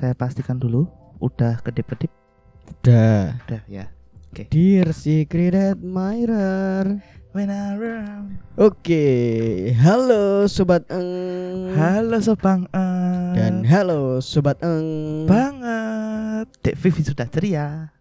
[0.00, 0.88] Saya pastikan dulu
[1.20, 2.08] udah kedip-kedip.
[2.72, 3.36] Udah.
[3.44, 3.92] Udah ya.
[4.48, 7.04] Dear Secret Admirer.
[7.36, 8.40] When I run.
[8.56, 9.04] Oke,
[9.76, 11.76] halo sobat eng.
[11.76, 13.36] Halo Sobang eh.
[13.36, 15.28] Dan halo sobat eng.
[15.28, 16.48] banget.
[16.64, 17.92] Dek Vivi sudah ceria.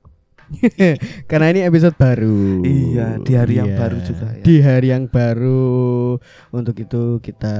[1.30, 2.66] Karena ini episode baru.
[2.66, 4.44] Iya, di hari yang Iya, baru juga ya.
[4.44, 6.18] Di hari yang baru.
[6.50, 7.56] Untuk itu kita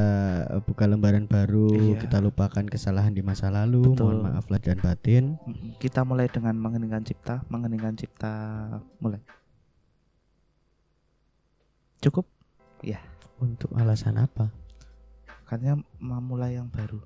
[0.66, 1.96] buka lembaran baru.
[1.96, 2.02] Iya.
[2.02, 3.94] Kita lupakan kesalahan di masa lalu.
[3.94, 4.20] Betul.
[4.22, 5.24] Mohon maaf lahir dan batin.
[5.78, 8.34] Kita mulai dengan mengeningkan cipta, mengeningkan cipta
[8.98, 9.22] mulai.
[12.02, 12.26] Cukup?
[13.40, 14.52] Untuk alasan apa?
[15.48, 17.00] Karena mau mulai yang baru.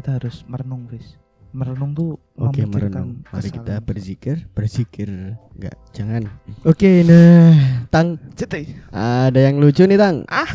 [0.00, 1.20] Kita harus merenung, Fris.
[1.54, 3.32] Merenung tuh Oke memikirkan merenung.
[3.32, 3.86] Mari kita kesalahan.
[3.86, 5.08] berzikir, berzikir.
[5.56, 6.22] Enggak, jangan.
[6.66, 8.76] Oke, nah, Tang, Cete.
[8.92, 10.26] ada yang lucu nih, Tang.
[10.28, 10.48] Ah.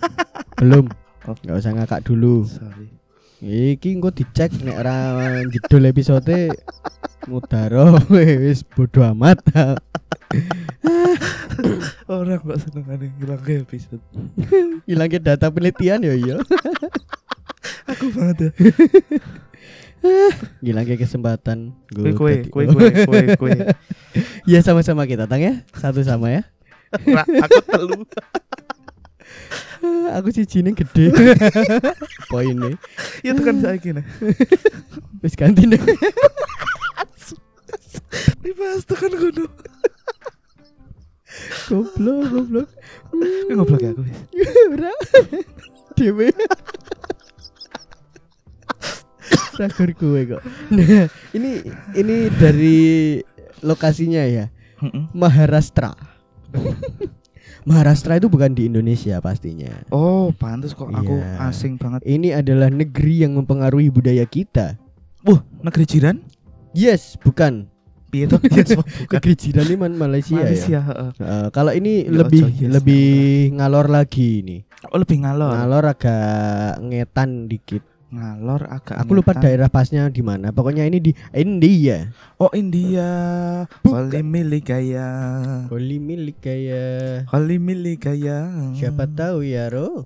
[0.60, 0.90] Belum.
[1.26, 1.36] Oh.
[1.46, 2.44] Enggak usah ngakak dulu.
[2.46, 3.02] Sorry.
[3.42, 5.18] Iki engko dicek nek ora
[5.50, 6.54] jedul episode
[7.26, 9.42] mudaro wis bodo amat.
[12.06, 13.98] Orang kok seneng ada hilang ke episode.
[14.86, 16.36] Hilangnya data penelitian ya iya.
[17.90, 18.50] Aku banget ya.
[20.62, 21.72] Hilangnya kesempatan.
[21.94, 23.52] Kue Gua kue kue kue kue kue.
[24.46, 25.62] Ya sama-sama kita Tang ya.
[25.78, 26.42] Satu sama ya.
[26.92, 28.00] Aku telu.
[30.18, 31.10] Aku jining gede.
[32.30, 32.78] Poinnya
[33.26, 34.02] Ya tekan saya gini.
[35.22, 35.80] wis ganti deh.
[38.42, 39.46] Dibahas tekan kono.
[41.72, 42.68] Goblok, goblok.
[43.10, 44.02] Kowe ngoblok ya aku.
[44.76, 44.92] Ora.
[45.96, 46.28] Dewe.
[49.62, 50.42] Ragur gue kok.
[50.74, 51.62] Nah, ini
[51.94, 52.80] ini dari
[53.60, 54.50] lokasinya ya.
[55.12, 55.94] Maharashtra.
[57.62, 59.70] Maharashtra itu bukan di Indonesia pastinya.
[59.88, 61.46] Oh, pantas kok aku Iya.
[61.46, 62.02] asing banget.
[62.02, 64.74] Ini adalah negeri yang mempengaruhi budaya kita.
[65.22, 66.16] Wah, negeri jiran?
[66.74, 67.70] Yes, bukan.
[68.10, 68.42] Piye to?
[68.50, 69.14] Yes, bukan.
[69.14, 70.42] Negeri jiran ini man- Malaysia, ya.
[70.42, 71.10] Malaysia, heeh.
[71.14, 73.06] Eh, kalau ini Ya, lebih ojo, yes, lebih
[73.54, 74.56] ngalor lagi ini.
[74.90, 75.54] Oh, lebih ngalor.
[75.54, 77.82] Ngalor agak ngetan dikit.
[78.12, 79.44] Ngalor agak Aku lupa ngetan.
[79.48, 80.52] daerah pasnya di mana.
[80.52, 82.12] Pokoknya ini di India.
[82.36, 83.08] Oh, India.
[83.80, 84.12] Bukan.
[84.12, 85.08] Holy milik gaya.
[85.72, 86.84] Holy milik gaya.
[87.32, 88.52] Holy milik gaya.
[88.76, 90.04] Siapa tahu ya, Ro.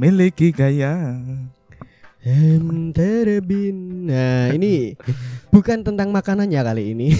[0.00, 1.20] Miliki gaya.
[2.24, 4.08] Hem terebin.
[4.08, 4.96] Nah, ini
[5.52, 7.12] bukan tentang makanannya kali ini.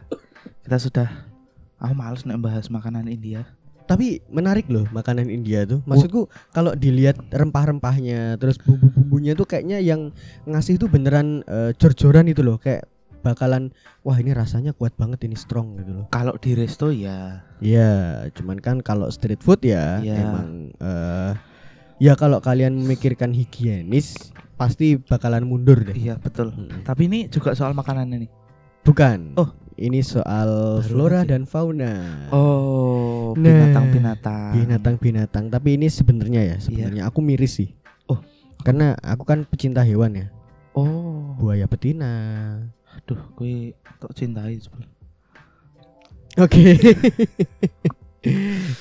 [0.64, 1.08] Kita sudah
[1.76, 3.44] Aku males nih bahas makanan India.
[3.86, 5.78] Tapi menarik loh makanan India tuh.
[5.86, 10.10] Maksudku kalau dilihat rempah-rempahnya, terus bumbu-bumbunya tuh kayaknya yang
[10.44, 12.90] ngasih tuh beneran eh, jor-joran itu loh, kayak
[13.22, 13.74] bakalan
[14.06, 16.06] wah ini rasanya kuat banget ini strong gitu loh.
[16.14, 20.14] Kalau di resto ya Iya, cuman kan kalau street food ya Iya.
[20.14, 21.32] emang eh
[21.98, 25.96] ya kalau kalian memikirkan higienis pasti bakalan mundur deh.
[25.96, 26.54] iya betul.
[26.54, 26.86] Mm-mm.
[26.86, 28.28] Tapi ini juga soal makanan ini.
[28.86, 29.34] Bukan.
[29.34, 29.50] Oh.
[29.76, 31.36] Ini soal Baru flora aja.
[31.36, 31.92] dan fauna.
[32.30, 34.50] Oh, Nah, binatang-binatang.
[34.56, 37.68] Binatang-binatang, tapi ini sebenarnya ya, sebenarnya aku miris sih.
[38.06, 38.18] Oh.
[38.60, 40.26] Karena aku kan pecinta hewan ya.
[40.72, 42.12] Oh, Buaya betina.
[42.96, 44.92] aduh, gue kok cintai sebenarnya.
[46.36, 46.72] Oke.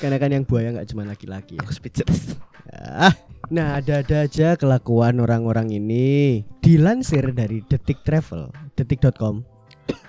[0.01, 1.61] Karena kan yang buaya nggak cuma laki-laki ya.
[1.61, 2.35] Aku speechless.
[2.73, 3.13] Ah,
[3.47, 6.43] nah ada-ada aja kelakuan orang-orang ini.
[6.59, 9.45] Dilansir dari Detik Travel, detik.com.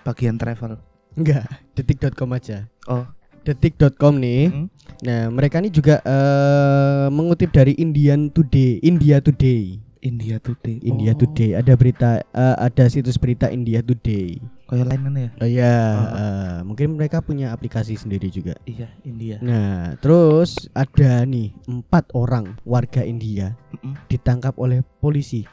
[0.06, 0.78] Bagian travel.
[1.12, 1.44] Enggak,
[1.74, 2.70] detik.com aja.
[2.86, 3.02] Oh,
[3.42, 4.50] Detik.com nih.
[4.50, 4.66] mm,
[5.02, 9.82] Nah, mereka ini juga eh, mengutip dari Indian Today, India Today.
[9.98, 10.78] India Today.
[10.80, 14.38] India Oh, Today ada berita eh, ada situs berita India Today.
[14.66, 15.28] Kayak lain ya?
[15.36, 16.06] Oh ya, Oh.
[16.14, 18.54] eh, mungkin mereka punya aplikasi sendiri juga.
[18.62, 19.38] Iya, India.
[19.38, 23.94] Nah, terus ada nih empat orang warga India Mm-mm.
[24.06, 25.46] ditangkap oleh polisi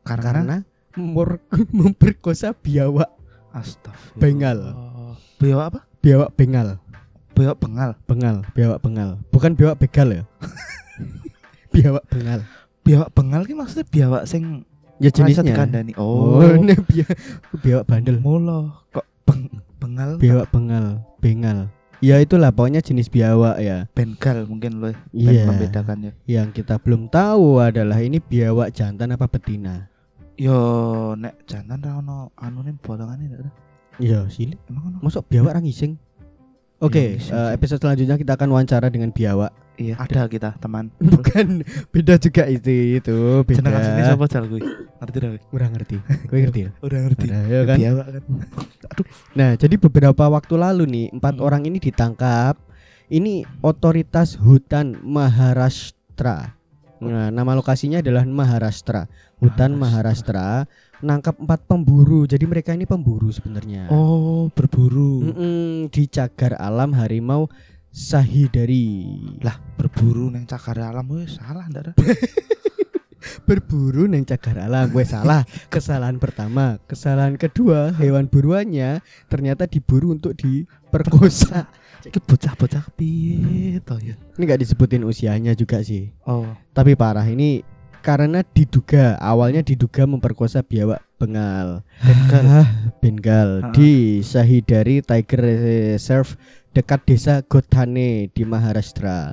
[0.00, 0.56] Karena, karena
[0.96, 1.44] memper-
[1.76, 3.08] memperkosa biawak
[3.54, 4.18] Astagfirullah.
[4.18, 4.58] Bengal.
[5.36, 5.80] Biawak apa?
[5.96, 6.68] biawak bengal
[7.32, 7.90] Biawak bengal.
[8.04, 10.22] bengal biawak bengal bukan biawak begal ya
[11.74, 12.40] biawak bengal
[12.84, 14.68] Biawak bengal ki maksudnya biawak sing
[15.00, 15.96] ya jenisnya dikandani.
[15.96, 17.16] oh, Oh, ini bia-
[17.56, 19.48] biawak bandel Mula kok beng,
[19.80, 21.58] bengal biawak bengal bengal
[21.98, 25.48] ya itulah pokoknya jenis biawak ya bengal mungkin loh Iya.
[25.48, 26.12] membedakannya.
[26.28, 29.88] yang kita belum tahu adalah ini biawak jantan apa betina
[30.34, 30.58] Yo
[31.14, 33.50] nek jantan ra ono anune bolongane ndak ada.
[33.96, 34.98] iya sih Emang ono?
[35.00, 35.94] masuk biawak orang ngising
[36.82, 39.54] Oke, Iya, ngising eh, episode selanjutnya kita akan wawancara dengan biawak.
[39.74, 40.90] Iya, ada kita teman.
[41.14, 43.16] Bukan, beda juga itu, itu
[43.46, 43.62] beda.
[43.62, 44.60] Jeneng asline sapa jal kuwi?
[45.00, 45.40] Ngerti ra kowe?
[45.48, 45.96] Kurang ngerti.
[46.28, 46.70] Gue ngerti ya.
[46.82, 47.26] Udah ngerti.
[47.30, 47.76] Ada, ya kan?
[47.78, 48.22] Biawak kan.
[49.32, 51.42] Nah, jadi beberapa waktu lalu nih empat Mm.
[51.42, 52.58] orang ini ditangkap.
[53.06, 56.58] Ini otoritas hutan Maharashtra.
[57.02, 59.10] Nah, nama lokasinya adalah Maharashtra.
[59.42, 60.66] Hutan Maharashtra.
[60.66, 62.24] Maharashtra nangkap empat pemburu.
[62.24, 63.92] Jadi mereka ini pemburu sebenarnya.
[63.92, 65.30] Oh, berburu.
[65.30, 67.50] Mm-mm, di cagar alam harimau
[67.94, 69.20] Sahidari.
[69.44, 71.94] Lah, berburu neng cagar alam wes salah ndak
[73.48, 80.36] berburu neng cagar alam gue salah kesalahan pertama kesalahan kedua hewan buruannya ternyata diburu untuk
[80.36, 81.68] diperkosa
[82.04, 84.12] Iki bocah-bocah piye to ya?
[84.36, 87.64] ini nggak disebutin usianya juga sih Oh, tapi parah ini
[88.00, 92.44] karena diduga awalnya diduga memperkosa biawak bengal Bengal.
[92.44, 92.68] Ah,
[93.00, 93.72] Bengal Ah.
[93.72, 96.36] di Sahidari Tiger Reserve
[96.70, 99.32] dekat desa Godhane di Maharashtra.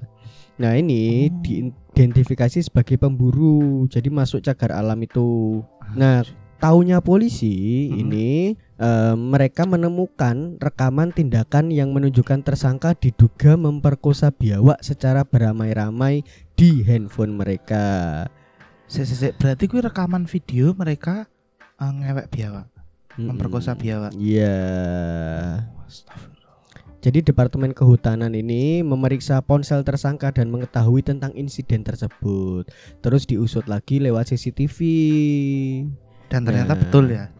[0.56, 1.42] Nah ini Oh.
[1.42, 5.60] diidentifikasi sebagai pemburu, jadi masuk cagar alam itu.
[5.92, 6.24] Nah,
[6.62, 8.00] Taunya polisi Mm-mm.
[8.00, 8.30] ini
[8.82, 16.26] eh, mereka menemukan rekaman tindakan yang menunjukkan tersangka diduga memperkosa biawak secara beramai-ramai
[16.58, 18.26] di handphone mereka.
[18.90, 19.34] Sik, sik, sik.
[19.40, 21.30] berarti gue rekaman video mereka
[21.78, 22.68] eh, ngewek biawak,
[23.16, 23.32] Mm-mm.
[23.32, 24.12] memperkosa biawak.
[24.18, 24.58] Iya.
[25.88, 26.40] Astagfirullah.
[27.02, 32.70] Jadi Departemen Kehutanan ini memeriksa ponsel tersangka dan mengetahui tentang insiden tersebut.
[33.02, 34.78] Terus diusut lagi lewat CCTV.
[36.30, 36.80] Dan ternyata Nah.
[36.80, 37.34] betul ya.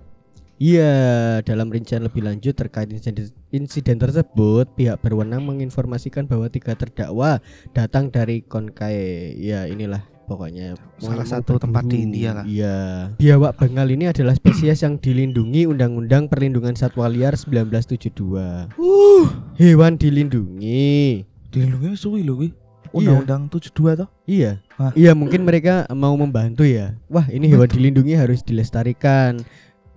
[0.62, 0.94] Iya,
[1.42, 7.42] dalam rincian lebih lanjut terkait insiden, insiden tersebut, pihak berwenang menginformasikan bahwa tiga terdakwa
[7.74, 9.34] datang dari Konkai.
[9.42, 12.06] Ya, inilah pokoknya Salah satu tempat di.
[12.06, 12.46] India lah.
[12.46, 12.78] Iya.
[13.18, 18.78] Biawak Bengal ini adalah spesies yang dilindungi Undang-Undang Perlindungan Satwa Liar 1972.
[18.78, 19.26] Uh,
[19.58, 21.26] Hewan dilindungi.
[21.50, 22.38] dilindungi suwi lho.
[22.38, 22.54] Iya.
[22.94, 24.10] Undang-undang 72 toh.
[24.30, 24.62] Iya.
[24.78, 24.94] Hah?
[24.94, 26.94] Iya, mungkin mereka mau membantu ya.
[27.10, 29.42] Wah, ini hewan dilindungi harus dilestarikan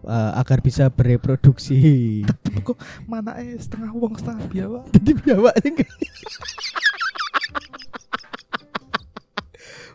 [0.05, 2.23] eh, agar bisa bereproduksi.
[2.65, 2.79] Kok
[3.09, 4.85] mana eh setengah wong setengah biawak.
[4.93, 5.91] Jadi enggak.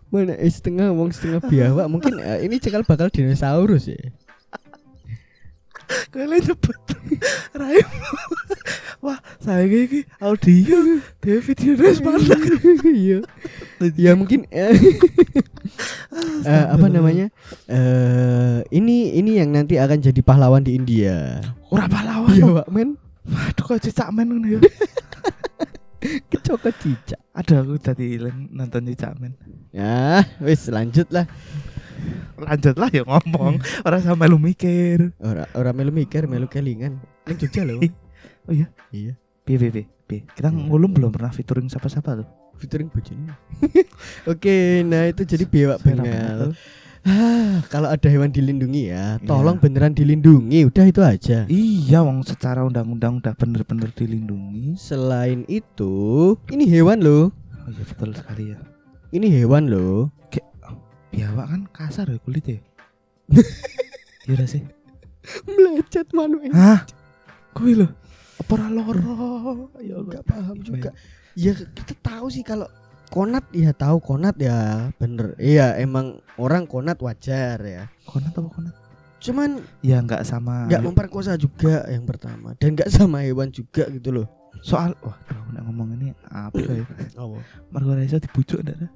[0.09, 4.01] Mana eh, setengah wong setengah biawak mungkin eh, ini cekal bakal dinosaurus ya.
[6.09, 6.77] Kalian nyebut
[7.53, 7.87] Rahim.
[8.99, 12.35] Wah, saya iki audio dia video responda.
[12.83, 13.23] Iya.
[13.95, 14.75] Ya mungkin eh,
[16.43, 17.31] eh, apa namanya?
[17.71, 21.39] Eh ini ini yang nanti akan jadi pahlawan di India.
[21.71, 22.35] Ora pahlawan.
[22.35, 22.99] Biawak men
[23.29, 24.59] Waduh kok cicak men ya.
[26.31, 27.21] kecokot cicak.
[27.35, 28.19] Ada aku tadi
[28.51, 29.37] nonton cicak men.
[29.71, 31.29] Ya, wis lanjut lah.
[32.39, 33.59] Lanjut lah ya ngomong.
[33.85, 35.13] Orang sama lu mikir.
[35.19, 36.97] Ora ora melu mikir, melu kelingan.
[37.27, 37.83] Ning Jogja loh.
[38.47, 38.67] Oh iya?
[38.89, 39.13] Iya.
[39.45, 40.19] Piye piye, piye.
[40.25, 42.38] Kita ngulum belum pernah featuring siapa-siapa tuh.
[42.59, 43.31] Featuring bojone.
[44.31, 46.39] Oke, nah itu jadi biawak Selera Bengal.
[47.07, 49.23] Ah, kalau ada hewan dilindungi ya, Iya.
[49.23, 50.67] tolong beneran dilindungi.
[50.67, 51.47] Udah itu aja.
[51.47, 54.75] Iya, wong secara undang-undang udah bener-bener dilindungi.
[54.75, 57.31] Selain itu, ini hewan loh.
[57.63, 58.59] Oh iya betul sekali ya.
[59.15, 60.11] Ini hewan loh.
[61.09, 62.59] Biawak kan kasar ya kulitnya.
[64.29, 64.61] Iya dah sih.
[65.49, 66.53] Melecet manuel.
[66.53, 66.85] Hah?
[67.57, 67.89] Kuwi lho.
[68.37, 69.73] Apa loro?
[69.81, 69.97] Ya.
[69.97, 70.93] Enggak paham juga.
[70.93, 72.67] Ya kita tahu sih kalau
[73.09, 75.33] konat ya tahu konat ya bener.
[75.39, 77.83] Iya emang orang konat wajar ya.
[78.05, 78.75] Konat apa konat?
[79.19, 80.67] Cuman Ya enggak sama.
[80.67, 84.27] nggak memperkosa juga yang pertama dan nggak sama hewan juga gitu loh.
[84.59, 86.83] soal wah aku nek ngomong ini apa ya?
[87.15, 87.39] Oh.
[87.71, 88.87] Margo iso dibujuk ndak ada.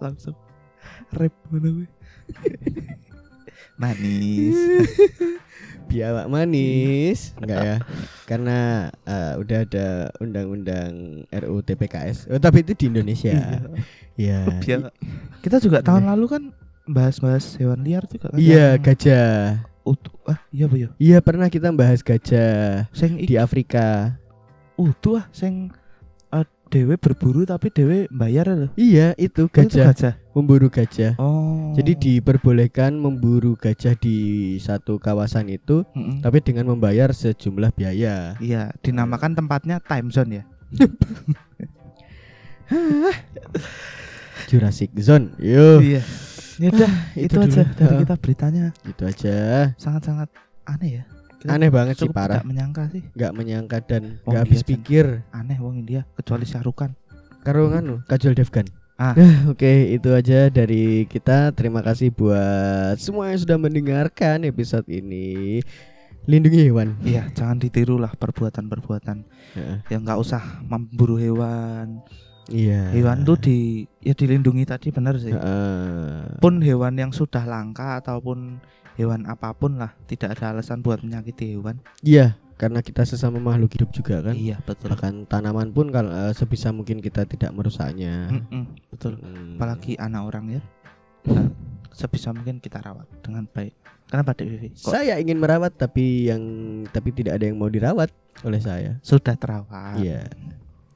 [0.00, 0.36] Langsung
[1.12, 1.88] rap ngono kuwi.
[3.80, 4.56] Manis.
[5.86, 7.76] Biawak manis enggak ya?
[8.26, 9.88] Karena eh, udah ada
[10.18, 12.26] undang-undang RUU TPKS.
[12.30, 13.32] Oh, tapi itu di Indonesia.
[13.32, 13.58] Iya.
[14.16, 14.38] Iya.
[14.60, 14.92] Biawak.
[15.44, 16.42] Kita juga tahun lalu kan
[16.86, 18.38] bahas-bahas hewan liar juga kan.
[18.38, 19.62] Iya, gajah.
[19.86, 20.14] utuh.
[20.26, 20.88] Ah, iya apa ya?
[20.98, 24.18] Iya, pernah kita bahas gajah Sing di Afrika.
[24.76, 25.85] utuh ah sing eh,
[26.66, 28.68] dewe berburu tapi dewe bayar lho.
[28.74, 30.14] Iya, itu Itu gajah, gajah.
[30.34, 31.14] memburu gajah.
[31.16, 31.70] Oh.
[31.72, 34.16] Jadi diperbolehkan memburu gajah di
[34.58, 36.20] satu kawasan itu Mm-mm.
[36.20, 38.34] tapi dengan membayar sejumlah biaya.
[38.38, 40.44] Iya, dinamakan tempatnya time zone ya.
[44.46, 45.34] Jurassic Zone.
[45.38, 46.02] Yo, Iya.
[46.56, 47.44] Ya udah, itu, itu dulu.
[47.52, 48.00] aja dari Heeh.
[48.08, 48.66] kita beritanya.
[48.82, 49.36] itu aja.
[49.76, 50.28] Sangat-sangat
[50.64, 51.04] aneh ya.
[51.36, 52.40] Kita Aneh banget sih parah.
[52.40, 53.02] tidak menyangka sih.
[53.12, 54.70] nggak menyangka dan nggak habis iya, Chan.
[54.72, 56.90] pikir Aneh wong India kecuali Syarukan.
[57.44, 58.66] karo nganu Kajol Devgan.
[58.96, 59.12] Ah.
[59.52, 61.52] Oke, itu aja dari kita.
[61.52, 65.60] Terima kasih buat semua yang sudah mendengarkan episode ini.
[66.26, 66.96] Lindungi hewan.
[67.06, 69.22] Iya, jangan ditiru lah perbuatan-perbuatan
[69.54, 69.78] Heeh.
[69.92, 72.02] yang nggak usah memburu hewan.
[72.50, 72.90] Iya.
[72.96, 75.30] Hewan tuh di ya dilindungi tadi benar sih.
[75.30, 76.40] Heeh.
[76.42, 78.58] Pun hewan yang sudah langka ataupun
[78.96, 81.78] hewan apa pun lah tidak ada alasan buat menyakiti hewan.
[82.00, 84.32] Iya, karena kita sesama makhluk hidup juga kan.
[84.32, 84.90] Iya betul.
[84.90, 88.32] Bahkan tanaman pun kalau eh, sebisa mungkin kita tidak merusaknya.
[88.32, 89.20] Mm-mm, betul.
[89.20, 89.56] Hmm.
[89.56, 90.60] Apalagi anak orang ya.
[91.28, 91.48] Nah,
[91.94, 93.76] sebisa mungkin kita rawat dengan baik.
[94.06, 94.68] Kenapa Dek Vivi?
[94.72, 96.42] Kok Saya ingin merawat tapi yang
[96.88, 98.08] tapi tidak ada yang mau dirawat
[98.42, 98.96] oleh saya.
[99.02, 99.98] sudah terawat?
[99.98, 100.30] Iya.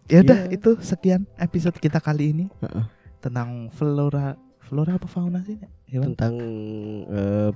[0.07, 0.55] Ya udah Iya.
[0.55, 2.85] itu sekian episode kita kali ini Heeh.
[3.19, 5.59] tentang flora flora apa fauna sih?
[5.87, 6.15] Hewan?
[6.15, 6.35] Tentang
[7.11, 7.51] eh,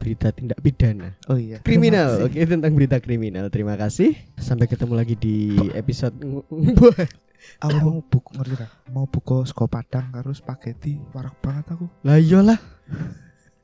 [0.00, 1.12] berita tindak pidana.
[1.28, 1.60] Oh iya.
[1.60, 2.24] Kriminal.
[2.24, 3.52] Oke, tentang berita kriminal.
[3.52, 4.16] Terima kasih.
[4.40, 6.16] Sampai ketemu lagi di episode
[7.60, 8.68] Aku mau buku ngerti ra?
[8.92, 11.88] Mau buku sego padang karo spaghetti warak banget aku.
[12.04, 12.60] Lah iyalah.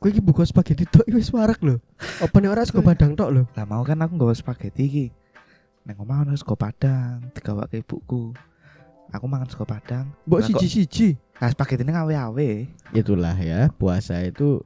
[0.00, 1.80] Kowe iki buka spaghetti tok wis warak lho.
[2.20, 3.42] Apa nek ora sego padang tok lho?
[3.52, 5.06] Lah mau kan aku nggawa spaghetti iki.
[5.84, 8.32] Neng omah ono sego padang digawake ibuku.
[9.12, 10.08] Aku mangan sego padang.
[10.24, 11.20] Mbok siji-siji.
[11.36, 12.50] Nah spaghetti ini ngawe-awe.
[12.96, 14.64] Itulah ya, puasa itu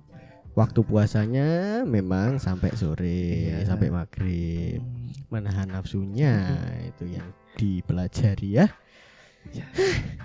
[0.54, 1.48] waktu puasanya
[1.86, 3.66] memang sampai sore, Iya.
[3.66, 4.82] sampai maghrib.
[5.30, 6.50] Menahan nafsunya
[6.82, 8.66] itu yang dipelajari ya.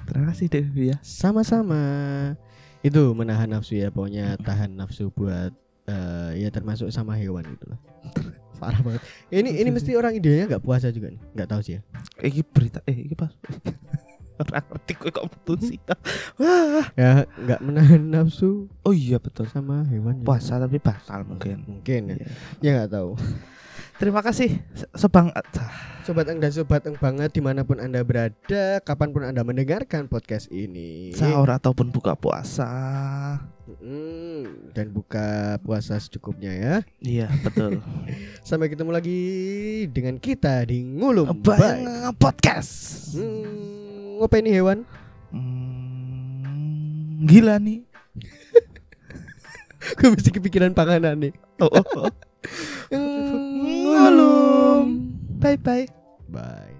[0.05, 0.97] Terima kasih Dewi ya.
[1.01, 1.81] Sama-sama.
[2.81, 5.49] Itu menahan nafsu ya, pokoknya tahan nafsu buat
[5.85, 7.79] eh, ya termasuk sama hewan gitu lah.
[8.61, 9.01] Parah banget.
[9.29, 11.81] Ini ini mesti orang India nggak puasa juga nih, nggak tahu sih ya.
[12.21, 13.33] Iki berita eh iki pas.
[14.41, 15.79] Ora ngerti kok kok betul sih.
[16.39, 16.85] Wah.
[16.99, 19.47] Ya nggak menahan nafsu Oh iya betul.
[19.47, 20.21] sama hewan.
[20.21, 20.25] ya.
[20.27, 21.63] Puasa tapi batal mungkin.
[21.63, 22.15] Mungkin ya.
[22.19, 22.27] Iya.
[22.59, 23.15] Ya nggak tahu.
[23.95, 24.59] Terima kasih
[24.91, 25.31] sebang
[26.03, 30.11] Sobat Eng dan Sobat Eng banget di mana pun Anda berada, kapan pun Anda mendengarkan
[30.11, 31.15] podcast ini.
[31.15, 32.67] sahur ataupun buka puasa.
[33.79, 36.75] Mm, dan buka puasa secukupnya ya.
[36.99, 37.79] Iya betul.
[38.47, 39.19] Sampai ketemu lagi
[39.89, 43.15] dengan kita di Ngulum Bang podcast.
[43.15, 43.84] Hmm,
[44.23, 44.87] apa ini hewan?
[45.35, 47.83] Hmm, gila nih.
[49.99, 51.33] Gue mesti kepikiran panganan nih.
[51.59, 52.11] Oh, oh, oh.
[52.95, 55.11] Ngulum.
[55.41, 55.85] Bye bye.
[56.31, 56.74] Bye.